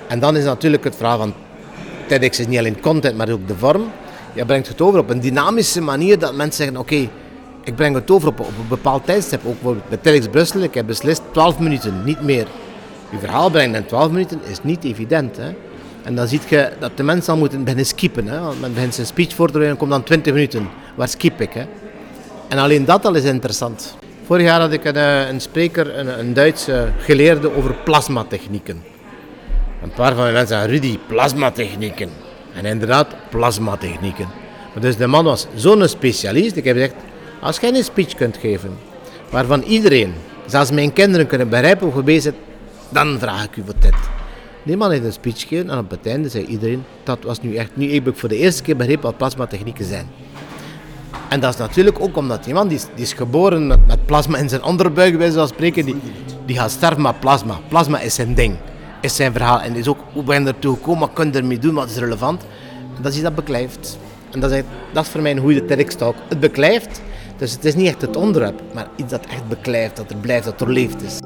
En 0.08 0.20
dan 0.20 0.38
is 0.38 0.44
natuurlijk 0.44 0.84
het 0.84 0.96
verhaal 0.96 1.18
van 1.18 1.34
TEDx 2.08 2.40
is 2.40 2.48
niet 2.48 2.60
alleen 2.60 2.80
content, 2.80 3.18
maar 3.18 3.30
ook 3.30 3.48
de 3.48 3.58
vorm. 3.58 3.92
Je 4.36 4.46
brengt 4.46 4.68
het 4.68 4.82
over 4.82 5.00
op 5.00 5.10
een 5.10 5.20
dynamische 5.20 5.82
manier 5.82 6.20
dat 6.20 6.36
mensen 6.36 6.64
zeggen, 6.64 6.78
oké, 6.78 7.10
ik 7.64 7.76
breng 7.76 7.96
het 7.96 8.12
over 8.12 8.28
op, 8.28 8.40
op, 8.40 8.48
een 8.48 8.68
bepaald 8.68 9.06
tijdstip. 9.06 9.40
Ook 9.46 9.54
bijvoorbeeld 9.54 9.90
bij 9.90 9.98
TEDx 9.98 10.28
Brussel, 10.28 10.62
ik 10.62 10.74
heb 10.74 10.86
beslist 10.86 11.22
12 11.32 11.60
minuten, 11.60 12.04
niet 12.04 12.22
meer. 12.22 12.48
Je 13.10 13.18
verhaal 13.20 13.50
brengen 13.50 13.76
in 13.76 13.86
12 13.86 14.12
minuten 14.12 14.40
is 14.50 14.64
niet 14.64 14.84
evident. 14.84 15.38
Hè? 15.38 15.54
En 16.04 16.16
dan 16.16 16.28
zie 16.28 16.40
je 16.48 16.72
dat 16.80 16.98
de 16.98 17.04
mensen 17.04 17.34
al 17.34 17.40
moeten 17.40 17.60
beginnen 17.60 17.86
skippen. 17.86 18.28
Hè? 18.28 18.40
Want 18.40 18.62
men 18.62 18.74
begint 18.74 18.94
zijn 18.96 19.08
speech 19.08 19.34
voor 19.34 19.52
te 19.52 19.66
en 19.66 19.78
komt 19.78 19.92
dan 19.92 20.04
20 20.04 20.34
minuten. 20.34 20.70
Waar 20.96 21.08
skip 21.08 21.42
ik? 21.42 21.54
Hè? 21.54 21.66
En 22.48 22.58
alleen 22.58 22.86
dat 22.86 23.06
al 23.06 23.16
is 23.16 23.24
interessant. 23.24 23.98
Vorig 24.26 24.46
jaar 24.46 24.60
had 24.60 24.72
ik 24.72 24.86
een, 24.86 24.96
eh, 24.96 25.26
spreker, 25.38 25.98
een, 25.98 26.20
een 26.20 26.34
Duitse 26.34 26.88
geleerde 26.98 27.56
over 27.56 27.74
plasmatechnieken. 27.84 28.84
Een 29.84 29.92
paar 29.92 30.14
van 30.14 30.22
mijn 30.22 30.34
mensen 30.34 30.56
zeggen, 30.56 30.70
Rudy, 30.74 31.00
plasmatechnieken. 31.08 32.25
En 32.56 32.66
inderdaad, 32.66 33.08
plasmatechnieken. 33.30 34.28
Dus 34.80 34.98
de 34.98 35.08
man 35.08 35.24
was 35.24 35.48
zo'n 35.56 35.88
specialist. 35.88 36.56
Ik 36.56 36.64
heb 36.64 36.76
gezegd, 36.76 36.96
als 37.42 37.60
jij 37.60 37.70
een 37.70 37.84
speech 37.84 38.16
kunt 38.16 38.38
geven, 38.38 38.78
waarvan 39.30 39.62
iedereen, 39.62 40.14
zelfs 40.46 40.72
mijn 40.72 40.94
kinderen 40.94 41.28
kunnen 41.28 41.50
begrijpen 41.50 41.88
hoe 41.88 41.96
je 41.98 42.04
bezig 42.04 42.34
bent, 42.34 42.44
dan 42.90 43.20
vraag 43.20 43.44
ik 43.44 43.56
u 43.56 43.64
voor 43.66 43.74
dit. 43.80 43.96
Die 44.64 44.78
man 44.78 44.92
heeft 44.92 45.04
een 45.04 45.14
speech 45.14 45.40
gegeven 45.40 45.70
en 45.70 45.78
op 45.78 45.90
het 45.90 46.08
einde 46.08 46.30
zei 46.30 46.46
iedereen, 46.46 46.84
dat 47.04 47.18
was 47.24 47.42
nu 47.42 47.56
echt, 47.56 47.70
nu 47.74 47.94
heb 47.94 48.08
ik 48.08 48.16
voor 48.16 48.30
de 48.30 48.38
eerste 48.38 48.64
keer 48.64 48.76
begrepen 48.76 49.04
wat 49.04 49.18
plasmatechnieken 49.18 49.86
zijn. 49.86 50.08
En 51.30 51.40
dat 51.40 51.54
is 51.54 51.60
natuurlijk 51.60 52.00
ook 52.00 52.18
omdat 52.18 52.44
die 52.44 52.54
man, 52.54 52.68
die 52.68 52.80
is, 52.96 53.14
geboren 53.14 53.68
met, 53.68 53.88
met 53.88 54.06
plasma 54.06 54.38
in 54.38 54.50
zijn 54.50 54.64
onderbuik, 54.64 55.18
bij 55.18 55.30
zoals 55.30 55.50
spreken, 55.50 55.86
die, 55.86 55.96
die 56.46 56.56
gaat 56.56 56.72
sterven 56.72 57.02
met 57.02 57.20
plasma. 57.20 57.60
Plasma 57.68 58.00
is 58.00 58.16
zijn 58.16 58.34
ding, 58.34 58.56
is 59.06 59.16
zijn 59.16 59.32
verhaal. 59.32 59.62
En 59.62 59.76
is 59.76 59.88
ook, 59.88 60.00
hoe 60.14 60.24
ben 60.24 60.42
je 60.42 60.48
ertoe 60.48 60.76
gekomen, 60.76 61.00
wat 61.00 61.14
kun 61.14 61.32
je 61.32 61.38
ermee 61.38 61.60
doen, 61.60 61.74
wat 61.74 61.90
is 61.90 61.98
relevant. 61.98 62.46
Dat 63.02 63.12
is 63.12 63.14
iets 63.14 63.24
dat 63.24 63.36
beklijft. 63.36 63.98
En 64.32 64.40
dat 64.40 64.52
is, 64.52 64.64
dat 64.94 65.04
is 65.06 65.10
voor 65.10 65.22
mij 65.22 65.32
een 65.32 65.40
goede 65.40 65.66
TEDx-talk. 65.66 66.16
Het 66.30 66.40
beklijft, 66.40 67.02
dus 67.38 67.52
het 67.52 67.66
is 67.66 67.76
niet 67.76 67.88
echt 67.88 68.02
het 68.02 68.16
onderwerp, 68.16 68.62
maar 68.74 68.88
iets 68.96 69.12
dat 69.12 69.26
echt 69.26 69.48
beklijft, 69.48 69.96
dat 69.96 70.10
er 70.10 70.18
blijft, 70.18 70.46
dat 70.46 70.62
er 70.62 70.72
leeft 70.72 71.02
is. 71.02 71.18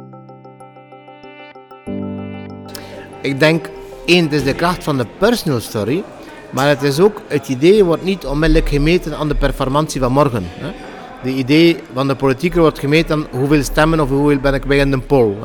Ik 3.22 3.40
denk, 3.40 3.70
één, 4.06 4.24
het 4.24 4.34
is 4.34 4.44
de 4.44 4.54
kracht 4.54 4.84
van 4.84 4.98
de 4.98 5.06
personal 5.18 5.60
story, 5.60 6.04
maar 6.50 6.68
het 6.68 6.84
is 6.84 7.00
ook, 7.00 7.22
het 7.28 7.48
idee 7.48 7.84
wordt 7.84 8.04
niet 8.04 8.26
onmiddellijk 8.26 8.70
gemeten 8.70 9.18
aan 9.18 9.28
de 9.28 9.36
performantie 9.36 10.02
van 10.02 10.12
morgen. 10.12 10.44
Hè. 10.48 10.89
De 11.24 11.34
idee 11.34 11.78
van 11.94 12.08
de 12.08 12.16
politieker 12.16 12.62
wordt 12.62 12.80
gemeten 12.80 13.16
aan 13.16 13.40
hoeveel 13.40 13.64
stemmen 13.64 14.00
of 14.00 14.10
hoeveel 14.10 14.40
ben 14.40 14.54
ik 14.54 14.66
bij 14.66 14.78
in 14.78 14.92
de 14.92 15.00
poll. 15.00 15.36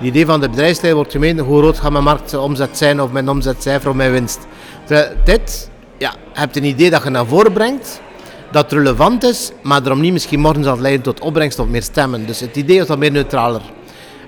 De 0.00 0.06
idee 0.06 0.26
van 0.26 0.40
de 0.40 0.48
bedrijfsleider 0.48 0.94
wordt 0.94 1.12
gemeten 1.12 1.44
hoe 1.44 1.58
groot 1.58 1.78
gaat 1.78 1.92
mijn 1.92 2.04
marktomzet 2.04 2.76
zijn 2.78 3.00
of 3.00 3.12
mijn 3.12 3.28
omzetcijfer 3.28 3.90
of 3.90 3.96
mijn 3.96 4.12
winst. 4.12 4.38
dit, 5.24 5.70
ja, 5.98 6.10
je 6.32 6.40
hebt 6.40 6.56
een 6.56 6.64
idee 6.64 6.90
dat 6.90 7.02
je 7.02 7.10
naar 7.10 7.26
voren 7.26 7.52
brengt, 7.52 8.00
dat 8.50 8.72
relevant 8.72 9.24
is, 9.24 9.50
maar 9.62 9.82
daarom 9.82 10.00
niet 10.00 10.12
misschien 10.12 10.40
morgen 10.40 10.64
zal 10.64 10.78
leiden 10.78 11.02
tot 11.02 11.20
opbrengst 11.20 11.58
of 11.58 11.66
meer 11.66 11.82
stemmen. 11.82 12.26
Dus 12.26 12.40
het 12.40 12.56
idee 12.56 12.78
is 12.78 12.86
wat 12.86 12.98
meer 12.98 13.10
neutraler. 13.12 13.62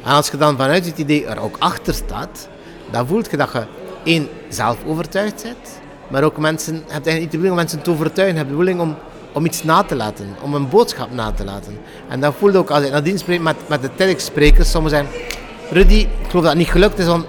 En 0.05 0.13
als 0.13 0.29
je 0.29 0.37
dan 0.37 0.57
vanuit 0.57 0.87
het 0.87 0.99
idee 0.99 1.27
er 1.27 1.41
ook 1.41 1.57
achter 1.59 1.95
staat, 1.95 2.49
dan 2.91 3.07
voelt 3.07 3.31
je 3.31 3.37
dat 3.37 3.53
je 3.53 3.65
één, 4.05 4.29
zelf 4.49 4.77
overtuigd 4.87 5.43
bent, 5.43 5.81
maar 6.09 6.23
ook 6.23 6.39
mensen, 6.39 6.75
je 6.75 6.81
hebt 6.81 7.07
eigenlijk 7.07 7.21
niet 7.21 7.31
de 7.31 7.39
bedoeling 7.39 7.51
om 7.51 7.59
mensen 7.59 7.83
te 7.83 7.91
overtuigen, 7.91 8.37
hebt 8.37 8.49
de 8.49 8.57
bedoeling 8.57 8.81
om, 8.81 8.97
om 9.37 9.45
iets 9.45 9.65
na 9.65 9.83
te 9.83 9.97
laten, 9.97 10.37
om 10.43 10.55
een 10.55 10.69
boodschap 10.69 11.11
na 11.13 11.33
te 11.33 11.45
laten. 11.45 11.79
En 12.09 12.21
dat 12.21 12.35
voelde 12.39 12.59
ook 12.59 12.71
als 12.71 12.85
ik 12.85 12.91
nadien 12.91 13.19
spreek 13.19 13.41
met, 13.41 13.57
met 13.69 13.83
de 13.83 13.91
TEDx-sprekers, 13.95 14.71
sommigen 14.71 14.99
zijn, 14.99 15.23
Rudy, 15.71 15.95
ik 15.95 16.09
geloof 16.29 16.43
dat 16.43 16.45
het 16.45 16.55
niet 16.55 16.71
gelukt 16.71 16.99
is, 16.99 17.07
want 17.07 17.27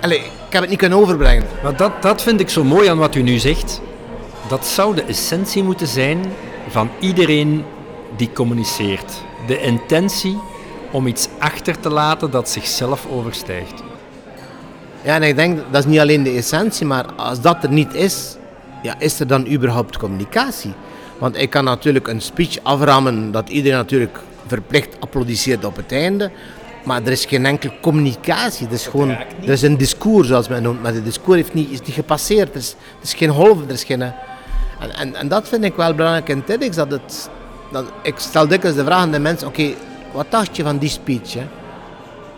allez, 0.00 0.18
ik 0.18 0.52
heb 0.52 0.60
het 0.60 0.70
niet 0.70 0.78
kunnen 0.78 0.98
overbrengen. 0.98 1.44
Maar 1.62 1.76
dat, 1.76 2.02
dat 2.02 2.22
vind 2.22 2.40
ik 2.40 2.48
zo 2.48 2.64
mooi 2.64 2.88
aan 2.88 2.98
wat 2.98 3.14
u 3.14 3.22
nu 3.22 3.38
zegt. 3.38 3.80
Dat 4.48 4.66
zou 4.66 4.94
de 4.94 5.02
essentie 5.02 5.62
moeten 5.62 5.86
zijn 5.86 6.24
van 6.68 6.90
iedereen 7.00 7.64
die 8.16 8.32
communiceert. 8.32 9.12
De 9.46 9.60
intentie 9.60 10.38
om 10.90 11.06
iets 11.06 11.28
achter 11.38 11.80
te 11.80 11.90
laten 11.90 12.30
dat 12.30 12.48
zichzelf 12.48 13.06
overstijgt. 13.10 13.82
Ja, 15.02 15.14
en 15.14 15.22
ik 15.22 15.36
denk 15.36 15.58
dat 15.70 15.84
is 15.84 15.90
niet 15.90 16.00
alleen 16.00 16.22
de 16.22 16.32
essentie, 16.36 16.86
maar 16.86 17.04
als 17.16 17.40
dat 17.40 17.62
er 17.62 17.70
niet 17.70 17.94
is, 17.94 18.36
ja, 18.82 18.94
is 18.98 19.20
er 19.20 19.26
dan 19.26 19.46
überhaupt 19.46 19.96
communicatie? 19.96 20.72
Want 21.18 21.36
ik 21.36 21.50
kan 21.50 21.64
natuurlijk 21.64 22.08
een 22.08 22.20
speech 22.20 22.58
aframmen 22.62 23.30
dat 23.30 23.48
iedereen 23.48 23.78
natuurlijk 23.78 24.18
verplicht 24.46 24.96
applaudisseert 25.00 25.64
op 25.64 25.76
het 25.76 25.92
einde, 25.92 26.30
maar 26.84 27.02
er 27.02 27.12
is 27.12 27.24
geen 27.24 27.46
enkele 27.46 27.72
communicatie. 27.80 28.66
Er 28.66 28.72
is 28.72 28.86
gewoon 28.86 29.10
er 29.10 29.48
is 29.48 29.62
een 29.62 29.76
discours, 29.76 30.28
zoals 30.28 30.48
men 30.48 30.62
noemt, 30.62 30.82
maar 30.82 30.94
het 30.94 31.04
discours 31.04 31.36
heeft 31.36 31.54
niet, 31.54 31.70
is 31.70 31.80
niet 31.80 31.94
gepasseerd. 31.94 32.50
Er 32.50 32.56
is, 32.56 32.70
er 32.70 33.02
is 33.02 33.14
geen 33.14 33.30
golf, 33.30 33.64
er 33.66 33.72
is 33.72 33.84
geen... 33.84 34.02
En, 34.02 34.14
en, 34.98 35.14
en, 35.14 35.28
dat 35.28 35.48
vind 35.48 35.64
ik 35.64 35.74
wel 35.74 35.94
belangrijk 35.94 36.28
in 36.28 36.44
TEDx, 36.44 36.76
dat 36.76 36.90
het... 36.90 37.30
Dat, 37.72 37.84
ik 38.02 38.18
stel 38.18 38.48
dikwijls 38.48 38.76
de 38.76 38.84
vraag 38.84 39.00
aan 39.00 39.10
de 39.10 39.18
mensen, 39.18 39.48
oké, 39.48 39.72
wat 40.12 40.26
dacht 40.30 40.56
je 40.56 40.62
van 40.62 40.78
die 40.78 40.88
speech? 40.88 41.34
Hè? 41.34 41.46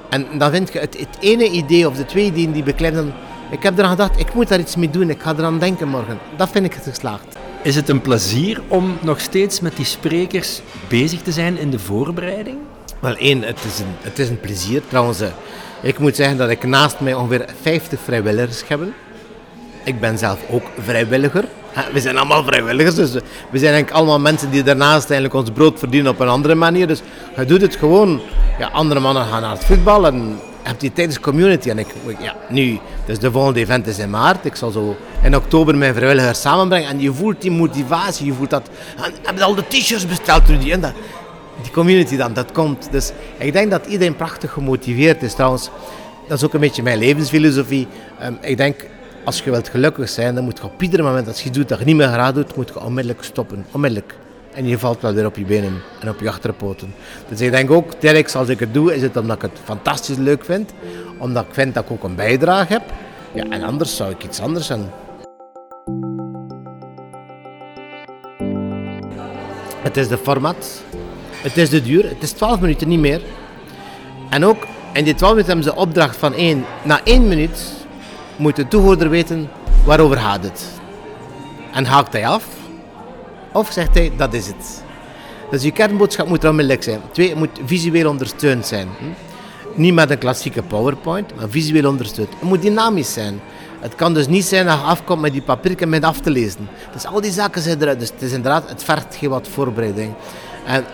En 0.08 0.26
dan 0.38 0.50
vind 0.50 0.72
je 0.72 0.78
het, 0.78 0.98
het 0.98 1.16
ene 1.20 1.50
idee 1.50 1.88
of 1.88 1.96
de 1.96 2.04
twee 2.04 2.24
ideeën 2.24 2.52
die 2.52 2.62
beklemmen. 2.62 3.12
Ik 3.50 3.62
heb 3.62 3.78
eraan 3.78 3.90
gedacht, 3.90 4.18
ik 4.18 4.34
moet 4.34 4.48
daar 4.48 4.58
iets 4.58 4.76
mee 4.76 4.90
doen, 4.90 5.10
ik 5.10 5.22
ga 5.22 5.34
eraan 5.36 5.58
denken 5.58 5.88
morgen. 5.88 6.18
Dat 6.36 6.48
vind 6.48 6.64
ik 6.64 6.74
het 6.74 6.84
geslaagd. 6.84 7.39
Is 7.62 7.76
het 7.76 7.88
een 7.88 8.00
plezier 8.00 8.60
om 8.68 8.98
nog 9.00 9.20
steeds 9.20 9.60
met 9.60 9.76
die 9.76 9.84
sprekers 9.84 10.60
bezig 10.88 11.22
te 11.22 11.32
zijn 11.32 11.58
in 11.58 11.70
de 11.70 11.78
voorbereiding? 11.78 12.56
Wel 12.98 13.16
één, 13.16 13.42
het 13.42 13.64
is 13.64 13.78
een, 13.78 13.94
het 14.00 14.18
is 14.18 14.28
een 14.28 14.40
plezier. 14.40 14.82
Trouwens, 14.88 15.20
eh, 15.20 15.28
ik 15.80 15.98
moet 15.98 16.16
zeggen 16.16 16.36
dat 16.36 16.50
ik 16.50 16.64
naast 16.64 17.00
mij 17.00 17.14
ongeveer 17.14 17.44
50 17.60 18.00
vrijwilligers 18.04 18.62
heb. 18.68 18.80
Ik 19.84 20.00
ben 20.00 20.18
zelf 20.18 20.38
ook 20.50 20.62
vrijwilliger. 20.78 21.44
We 21.92 22.00
zijn 22.00 22.16
allemaal 22.16 22.44
vrijwilligers, 22.44 22.94
dus 22.94 23.12
we 23.50 23.58
zijn 23.58 23.72
eigenlijk 23.72 23.90
allemaal 23.90 24.20
mensen 24.20 24.50
die 24.50 24.62
daarnaast 24.62 25.10
eigenlijk 25.10 25.34
ons 25.34 25.50
brood 25.50 25.78
verdienen 25.78 26.12
op 26.12 26.20
een 26.20 26.28
andere 26.28 26.54
manier. 26.54 26.86
Dus 26.86 27.02
je 27.36 27.44
doet 27.44 27.60
het 27.60 27.76
gewoon. 27.76 28.20
Ja, 28.58 28.68
andere 28.68 29.00
mannen 29.00 29.24
gaan 29.24 29.40
naar 29.40 29.50
het 29.50 29.64
voetbal 29.64 30.06
en 30.06 30.38
hebt 30.62 30.80
die 30.80 30.92
tijdens 30.92 31.20
community. 31.20 31.70
En 31.70 31.78
ik, 31.78 31.86
ja, 32.20 32.36
nu, 32.48 32.78
dus 33.06 33.18
de 33.18 33.30
volgende 33.30 33.60
event 33.60 33.86
is 33.86 33.98
in 33.98 34.10
maart. 34.10 34.44
Ik 34.44 34.54
zal 34.56 34.70
zo 34.70 34.96
in 35.22 35.36
oktober 35.36 35.76
mijn 35.76 35.94
vrijwilligers 35.94 36.40
samenbrengen. 36.40 36.88
En 36.88 37.00
je 37.00 37.12
voelt 37.12 37.42
die 37.42 37.50
motivatie, 37.50 38.26
je 38.26 38.32
voelt 38.32 38.50
dat. 38.50 38.70
En, 38.96 39.12
heb 39.22 39.36
je 39.36 39.44
al 39.44 39.54
de 39.54 39.66
t-shirts 39.68 40.06
besteld, 40.06 40.48
Rudy? 40.48 40.70
En 40.70 40.80
dat, 40.80 40.92
die 41.62 41.72
community 41.72 42.16
dan, 42.16 42.32
dat 42.32 42.52
komt. 42.52 42.88
Dus 42.90 43.12
ik 43.38 43.52
denk 43.52 43.70
dat 43.70 43.86
iedereen 43.86 44.16
prachtig 44.16 44.52
gemotiveerd 44.52 45.22
is. 45.22 45.34
Trouwens, 45.34 45.70
dat 46.28 46.38
is 46.38 46.44
ook 46.44 46.54
een 46.54 46.60
beetje 46.60 46.82
mijn 46.82 46.98
levensfilosofie. 46.98 47.86
Um, 48.22 48.38
ik 48.40 48.56
denk, 48.56 48.86
als 49.24 49.40
je 49.42 49.50
wilt 49.50 49.68
gelukkig 49.68 50.08
zijn, 50.08 50.34
dan 50.34 50.44
moet 50.44 50.58
je 50.58 50.64
op 50.64 50.82
ieder 50.82 51.04
moment 51.04 51.26
als 51.26 51.42
je 51.42 51.50
doet 51.50 51.68
dat 51.68 51.78
je 51.78 51.84
niet 51.84 51.96
meer 51.96 52.08
graag 52.08 52.32
doet, 52.32 52.56
moet 52.56 52.68
je 52.68 52.80
onmiddellijk 52.80 53.24
stoppen. 53.24 53.66
Onmiddellijk. 53.70 54.14
En 54.60 54.66
je 54.66 54.78
valt 54.78 55.00
wel 55.00 55.12
weer 55.12 55.26
op 55.26 55.36
je 55.36 55.44
benen 55.44 55.82
en 56.00 56.08
op 56.08 56.20
je 56.20 56.28
achterpoten. 56.28 56.94
Dus 57.28 57.40
ik 57.40 57.50
denk 57.50 57.70
ook, 57.70 58.00
direct 58.00 58.34
als 58.34 58.48
ik 58.48 58.60
het 58.60 58.74
doe, 58.74 58.94
is 58.94 59.02
het 59.02 59.16
omdat 59.16 59.36
ik 59.36 59.42
het 59.42 59.60
fantastisch 59.64 60.16
leuk 60.16 60.44
vind. 60.44 60.72
Omdat 61.18 61.44
ik 61.44 61.54
vind 61.54 61.74
dat 61.74 61.84
ik 61.84 61.90
ook 61.90 62.04
een 62.04 62.14
bijdrage 62.14 62.72
heb. 62.72 62.82
Ja, 63.32 63.44
en 63.48 63.62
anders 63.62 63.96
zou 63.96 64.10
ik 64.10 64.24
iets 64.24 64.40
anders 64.40 64.66
zijn. 64.66 64.90
Het 69.82 69.96
is 69.96 70.08
de 70.08 70.18
format. 70.18 70.82
Het 71.30 71.56
is 71.56 71.70
de 71.70 71.82
duur. 71.82 72.08
Het 72.08 72.22
is 72.22 72.32
12 72.32 72.60
minuten, 72.60 72.88
niet 72.88 73.00
meer. 73.00 73.20
En 74.30 74.44
ook 74.44 74.66
in 74.92 75.04
die 75.04 75.14
12 75.14 75.32
minuten 75.34 75.54
hebben 75.54 75.72
ze 75.72 75.80
opdracht 75.80 76.16
van 76.16 76.34
één. 76.34 76.64
Na 76.82 77.00
één 77.04 77.28
minuut 77.28 77.72
moet 78.36 78.56
de 78.56 78.68
toehoorder 78.68 79.10
weten 79.10 79.50
waarover 79.84 80.16
gaat 80.16 80.44
het. 80.44 80.64
En 81.72 81.84
haakt 81.84 82.12
hij 82.12 82.26
af? 82.26 82.59
Of 83.52 83.72
zegt 83.72 83.94
hij, 83.94 84.12
dat 84.16 84.34
is 84.34 84.46
het. 84.46 84.82
Dus 85.50 85.62
je 85.62 85.70
kernboodschap 85.70 86.28
moet 86.28 86.44
onmiddellijk 86.44 86.82
zijn. 86.82 87.00
Twee, 87.12 87.28
het 87.28 87.38
moet 87.38 87.60
visueel 87.64 88.08
ondersteund 88.08 88.66
zijn. 88.66 88.88
Hm? 88.98 89.04
Niet 89.74 89.94
met 89.94 90.10
een 90.10 90.18
klassieke 90.18 90.62
PowerPoint, 90.62 91.36
maar 91.36 91.48
visueel 91.48 91.88
ondersteund. 91.88 92.28
Het 92.28 92.42
moet 92.42 92.62
dynamisch 92.62 93.12
zijn. 93.12 93.40
Het 93.80 93.94
kan 93.94 94.14
dus 94.14 94.28
niet 94.28 94.44
zijn 94.44 94.66
dat 94.66 94.78
je 94.78 94.84
afkomt 94.84 95.20
met 95.20 95.32
die 95.32 95.42
papiertje 95.42 95.86
met 95.86 96.04
af 96.04 96.20
te 96.20 96.30
lezen. 96.30 96.68
Dus 96.92 97.06
al 97.06 97.20
die 97.20 97.30
zaken 97.30 97.62
zijn 97.62 97.82
eruit. 97.82 97.98
Dus 97.98 98.10
het 98.10 98.22
is 98.22 98.32
inderdaad, 98.32 98.68
het 98.68 98.84
vergt 98.84 99.16
geen 99.16 99.30
wat 99.30 99.48
voorbereiding. 99.48 100.12
En 100.66 100.84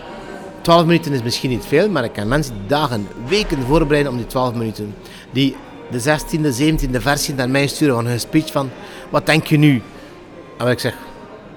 12 0.61 0.85
minuten 0.85 1.13
is 1.13 1.23
misschien 1.23 1.49
niet 1.49 1.65
veel, 1.65 1.89
maar 1.89 2.03
ik 2.03 2.13
ken 2.13 2.27
mensen 2.27 2.53
die 2.53 2.67
dagen, 2.67 3.07
weken 3.27 3.61
voorbereiden 3.61 4.11
om 4.11 4.17
die 4.17 4.27
12 4.27 4.53
minuten. 4.53 4.95
Die 5.31 5.55
de 5.91 6.01
16e, 6.01 6.61
17e 6.61 7.01
versie 7.01 7.33
naar 7.33 7.49
mij 7.49 7.67
sturen 7.67 7.95
van 7.95 8.05
hun 8.05 8.19
speech 8.19 8.51
van, 8.51 8.69
wat 9.09 9.25
denk 9.25 9.45
je 9.45 9.57
nu? 9.57 9.81
En 10.57 10.67
ik 10.67 10.79
zeg, 10.79 10.93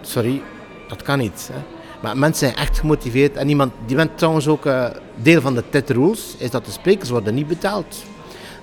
sorry, 0.01 0.43
dat 0.91 1.03
kan 1.03 1.19
niet. 1.19 1.51
Hè. 1.53 1.59
Maar 2.01 2.17
mensen 2.17 2.47
zijn 2.47 2.67
echt 2.67 2.79
gemotiveerd. 2.79 3.37
En 3.37 3.49
iemand, 3.49 3.73
die 3.87 3.97
bent 3.97 4.19
trouwens 4.19 4.49
ook 4.49 4.67
uh, 4.67 4.85
deel 5.15 5.41
van 5.41 5.55
de 5.55 5.65
TED 5.71 5.91
Rules, 5.91 6.35
is 6.39 6.51
dat 6.51 6.65
de 6.65 6.71
sprekers 6.71 7.11
worden 7.11 7.35
niet 7.35 7.49
betaald. 7.49 8.05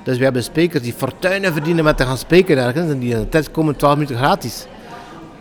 Dus 0.03 0.17
we 0.17 0.24
hebben 0.24 0.43
sprekers 0.43 0.84
die 0.84 0.93
fortuinen 0.93 1.53
verdienen 1.53 1.84
met 1.84 1.98
te 1.98 2.05
gaan 2.05 2.17
spreken 2.17 2.57
ergens. 2.57 2.91
En 2.91 3.00
die 3.00 3.13
in 3.13 3.19
de 3.19 3.29
TED 3.29 3.51
komen 3.51 3.75
12 3.75 3.93
minuten 3.93 4.17
gratis. 4.17 4.65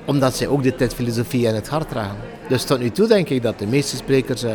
Omdat 0.05 0.37
zij 0.37 0.47
ook 0.47 0.63
de 0.63 0.75
TED-filosofie 0.75 1.47
in 1.47 1.55
het 1.55 1.69
hart 1.69 1.89
dragen. 1.89 2.17
Dus 2.49 2.65
tot 2.65 2.79
nu 2.79 2.91
toe 2.91 3.07
denk 3.07 3.29
ik 3.29 3.43
dat 3.43 3.59
de 3.59 3.67
meeste 3.67 3.97
sprekers 3.97 4.45
uh, 4.45 4.51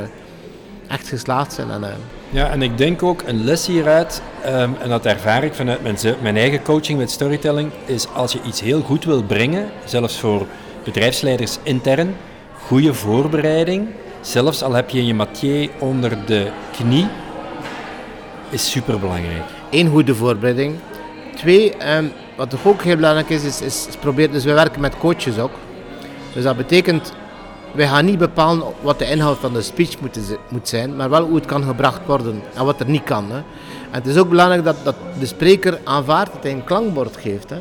echt 0.88 1.07
geslaagd 1.07 1.53
zijn. 1.53 1.71
En, 1.71 1.81
uh, 1.81 1.88
ja, 2.29 2.50
en 2.50 2.61
ik 2.61 2.77
denk 2.77 3.03
ook 3.03 3.23
een 3.25 3.43
les 3.43 3.67
hieruit, 3.67 4.21
um, 4.45 4.75
en 4.81 4.89
dat 4.89 5.05
ervaar 5.05 5.43
ik 5.43 5.53
vanuit 5.53 5.81
mijn, 5.83 5.97
mijn 6.21 6.38
eigen 6.38 6.63
coaching 6.63 7.00
met 7.00 7.11
storytelling, 7.11 7.71
is 7.85 8.07
als 8.13 8.31
je 8.31 8.39
iets 8.45 8.61
heel 8.61 8.81
goed 8.81 9.05
wil 9.05 9.23
brengen, 9.23 9.69
zelfs 9.85 10.19
voor 10.19 10.45
bedrijfsleiders 10.83 11.57
intern, 11.63 12.15
goede 12.65 12.93
voorbereiding, 12.93 13.88
zelfs 14.21 14.63
al 14.63 14.73
heb 14.73 14.89
je 14.89 15.05
je 15.05 15.13
matier 15.13 15.69
onder 15.79 16.25
de 16.25 16.47
knie, 16.71 17.07
is 18.50 18.71
superbelangrijk. 18.71 19.43
Eén 19.69 19.89
goede 19.89 20.15
voorbereiding. 20.15 20.75
Twee, 21.35 21.73
um, 21.97 22.11
wat 22.35 22.55
ook 22.63 22.81
heel 22.81 22.95
belangrijk 22.95 23.29
is, 23.29 23.43
is, 23.43 23.61
is, 23.61 23.88
dus 24.31 24.43
we 24.43 24.53
werken 24.53 24.81
met 24.81 24.97
coaches 24.97 25.39
ook. 25.39 25.51
Dus 26.33 26.43
dat 26.43 26.57
betekent, 26.57 27.13
wij 27.71 27.88
gaan 27.88 28.05
niet 28.05 28.17
bepalen 28.17 28.63
wat 28.81 29.00
de 29.00 29.09
inhoud 29.09 29.38
van 29.38 29.53
de 29.53 29.61
speech 29.61 30.00
moet, 30.00 30.17
moet 30.50 30.69
zijn, 30.69 30.95
maar 30.95 31.09
wel 31.09 31.25
hoe 31.25 31.35
het 31.35 31.45
kan 31.45 31.63
gebracht 31.63 32.00
worden 32.05 32.41
en 32.53 32.65
wat 32.65 32.79
er 32.79 32.89
niet 32.89 33.03
kan. 33.03 33.25
Hè. 33.29 33.38
En 33.38 33.43
het 33.91 34.07
is 34.07 34.17
ook 34.17 34.29
belangrijk 34.29 34.63
dat, 34.63 34.75
dat 34.83 34.95
de 35.19 35.25
spreker 35.25 35.79
aanvaardt 35.83 36.33
dat 36.33 36.43
hij 36.43 36.51
een 36.51 36.63
klankbord 36.63 37.17
geeft. 37.17 37.50
Hè. 37.50 37.57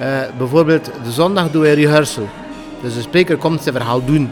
Uh, 0.00 0.36
bijvoorbeeld, 0.38 0.84
de 0.84 1.10
zondag 1.10 1.50
doen 1.50 1.62
wij 1.62 1.74
rehearsal. 1.74 2.28
Dus 2.82 2.94
de 2.94 3.00
spreker 3.00 3.36
komt 3.36 3.62
zijn 3.62 3.74
verhaal 3.74 4.04
doen. 4.04 4.30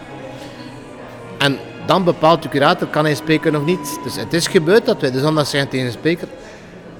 En 1.38 1.58
dan 1.86 2.04
bepaalt 2.04 2.42
de 2.42 2.48
curator, 2.48 2.88
kan 2.88 3.04
hij 3.04 3.14
spreken 3.14 3.56
of 3.56 3.64
niet. 3.64 3.98
Dus 4.04 4.16
het 4.16 4.32
is 4.32 4.46
gebeurd 4.46 4.86
dat 4.86 5.00
wij 5.00 5.10
de 5.10 5.20
zondag 5.20 5.46
zeggen 5.46 5.70
tegen 5.70 5.86
de 5.86 5.92
spreker, 5.92 6.28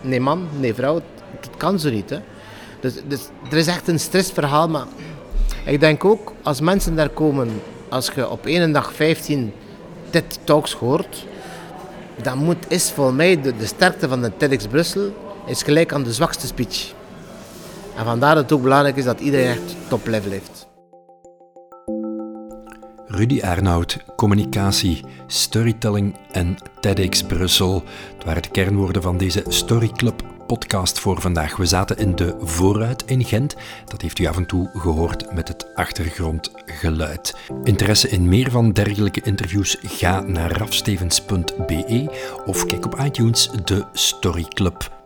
nee 0.01 0.21
man, 0.21 0.49
nee 0.59 0.75
vrouw, 0.75 0.95
het 1.41 1.51
kan 1.57 1.79
zo 1.79 1.91
niet. 1.91 2.11
Hè. 2.11 2.19
Dus, 2.81 2.95
dus 3.07 3.21
er 3.51 3.57
is 3.57 3.67
echt 3.67 3.89
een 3.89 4.01
stressverhaal, 4.01 4.69
maar 4.69 4.87
ik 5.65 5.81
denk 5.81 6.05
ook 6.05 6.33
als 6.43 6.61
mensen 6.61 6.97
daar 6.97 7.09
komen, 7.09 7.63
als 7.89 8.11
je 8.15 8.31
op 8.31 8.47
één 8.47 8.73
dag 8.73 8.93
15 8.93 9.53
TED 10.11 10.39
Talks 10.45 10.73
hoort, 10.73 11.27
dan 12.23 12.39
moet, 12.39 12.65
is 12.69 12.91
voor 12.91 13.15
mij 13.15 13.41
de, 13.41 13.57
de 13.57 13.67
sterkte 13.67 14.09
van 14.09 14.23
de 14.23 14.33
TEDx 14.37 14.67
Brussel 14.67 15.13
is 15.47 15.63
gelijk 15.63 15.93
aan 15.93 16.03
de 16.03 16.13
zwakste 16.13 16.47
speech. 16.47 16.93
En 17.97 18.05
vandaar 18.05 18.35
dat 18.35 18.43
het 18.43 18.53
ook 18.53 18.63
belangrijk 18.63 18.97
is 18.97 19.05
dat 19.05 19.21
iedereen 19.21 19.49
echt 19.49 19.77
top 19.89 20.07
level 20.07 20.31
heeft. 20.31 20.58
Rudy 23.19 23.41
Arnoud, 23.41 24.05
communicatie, 24.17 25.05
storytelling 25.27 26.17
en 26.31 26.57
TEDx 26.81 27.23
Brussel. 27.23 27.83
Het 28.15 28.25
waren 28.25 28.43
de 28.43 28.49
kernwoorden 28.49 29.03
van 29.03 29.17
deze 29.17 29.45
Story 29.49 29.89
Club 29.89 30.23
podcast 30.47 30.99
voor 30.99 31.21
vandaag. 31.21 31.57
We 31.57 31.67
zaten 31.67 31.97
in 31.97 32.17
de 32.17 32.37
vooruit 32.41 33.05
in 33.05 33.25
Gent. 33.25 33.57
Dat 33.85 34.03
heeft 34.03 34.19
u 34.19 34.27
af 34.27 34.37
en 34.37 34.47
toe 34.47 34.71
gehoord 34.75 35.35
met 35.35 35.49
het 35.49 35.75
achtergrondgeluid. 35.75 37.37
Interesse 37.63 38.09
in 38.09 38.29
meer 38.29 38.51
van 38.51 38.73
dergelijke 38.73 39.21
interviews? 39.21 39.77
Ga 39.81 40.21
naar 40.21 40.51
rafstevens.be 40.51 42.19
of 42.47 42.67
kijk 42.67 42.85
op 42.85 43.01
iTunes 43.01 43.51
de 43.65 43.85
Story 43.93 44.45
Club. 44.49 44.97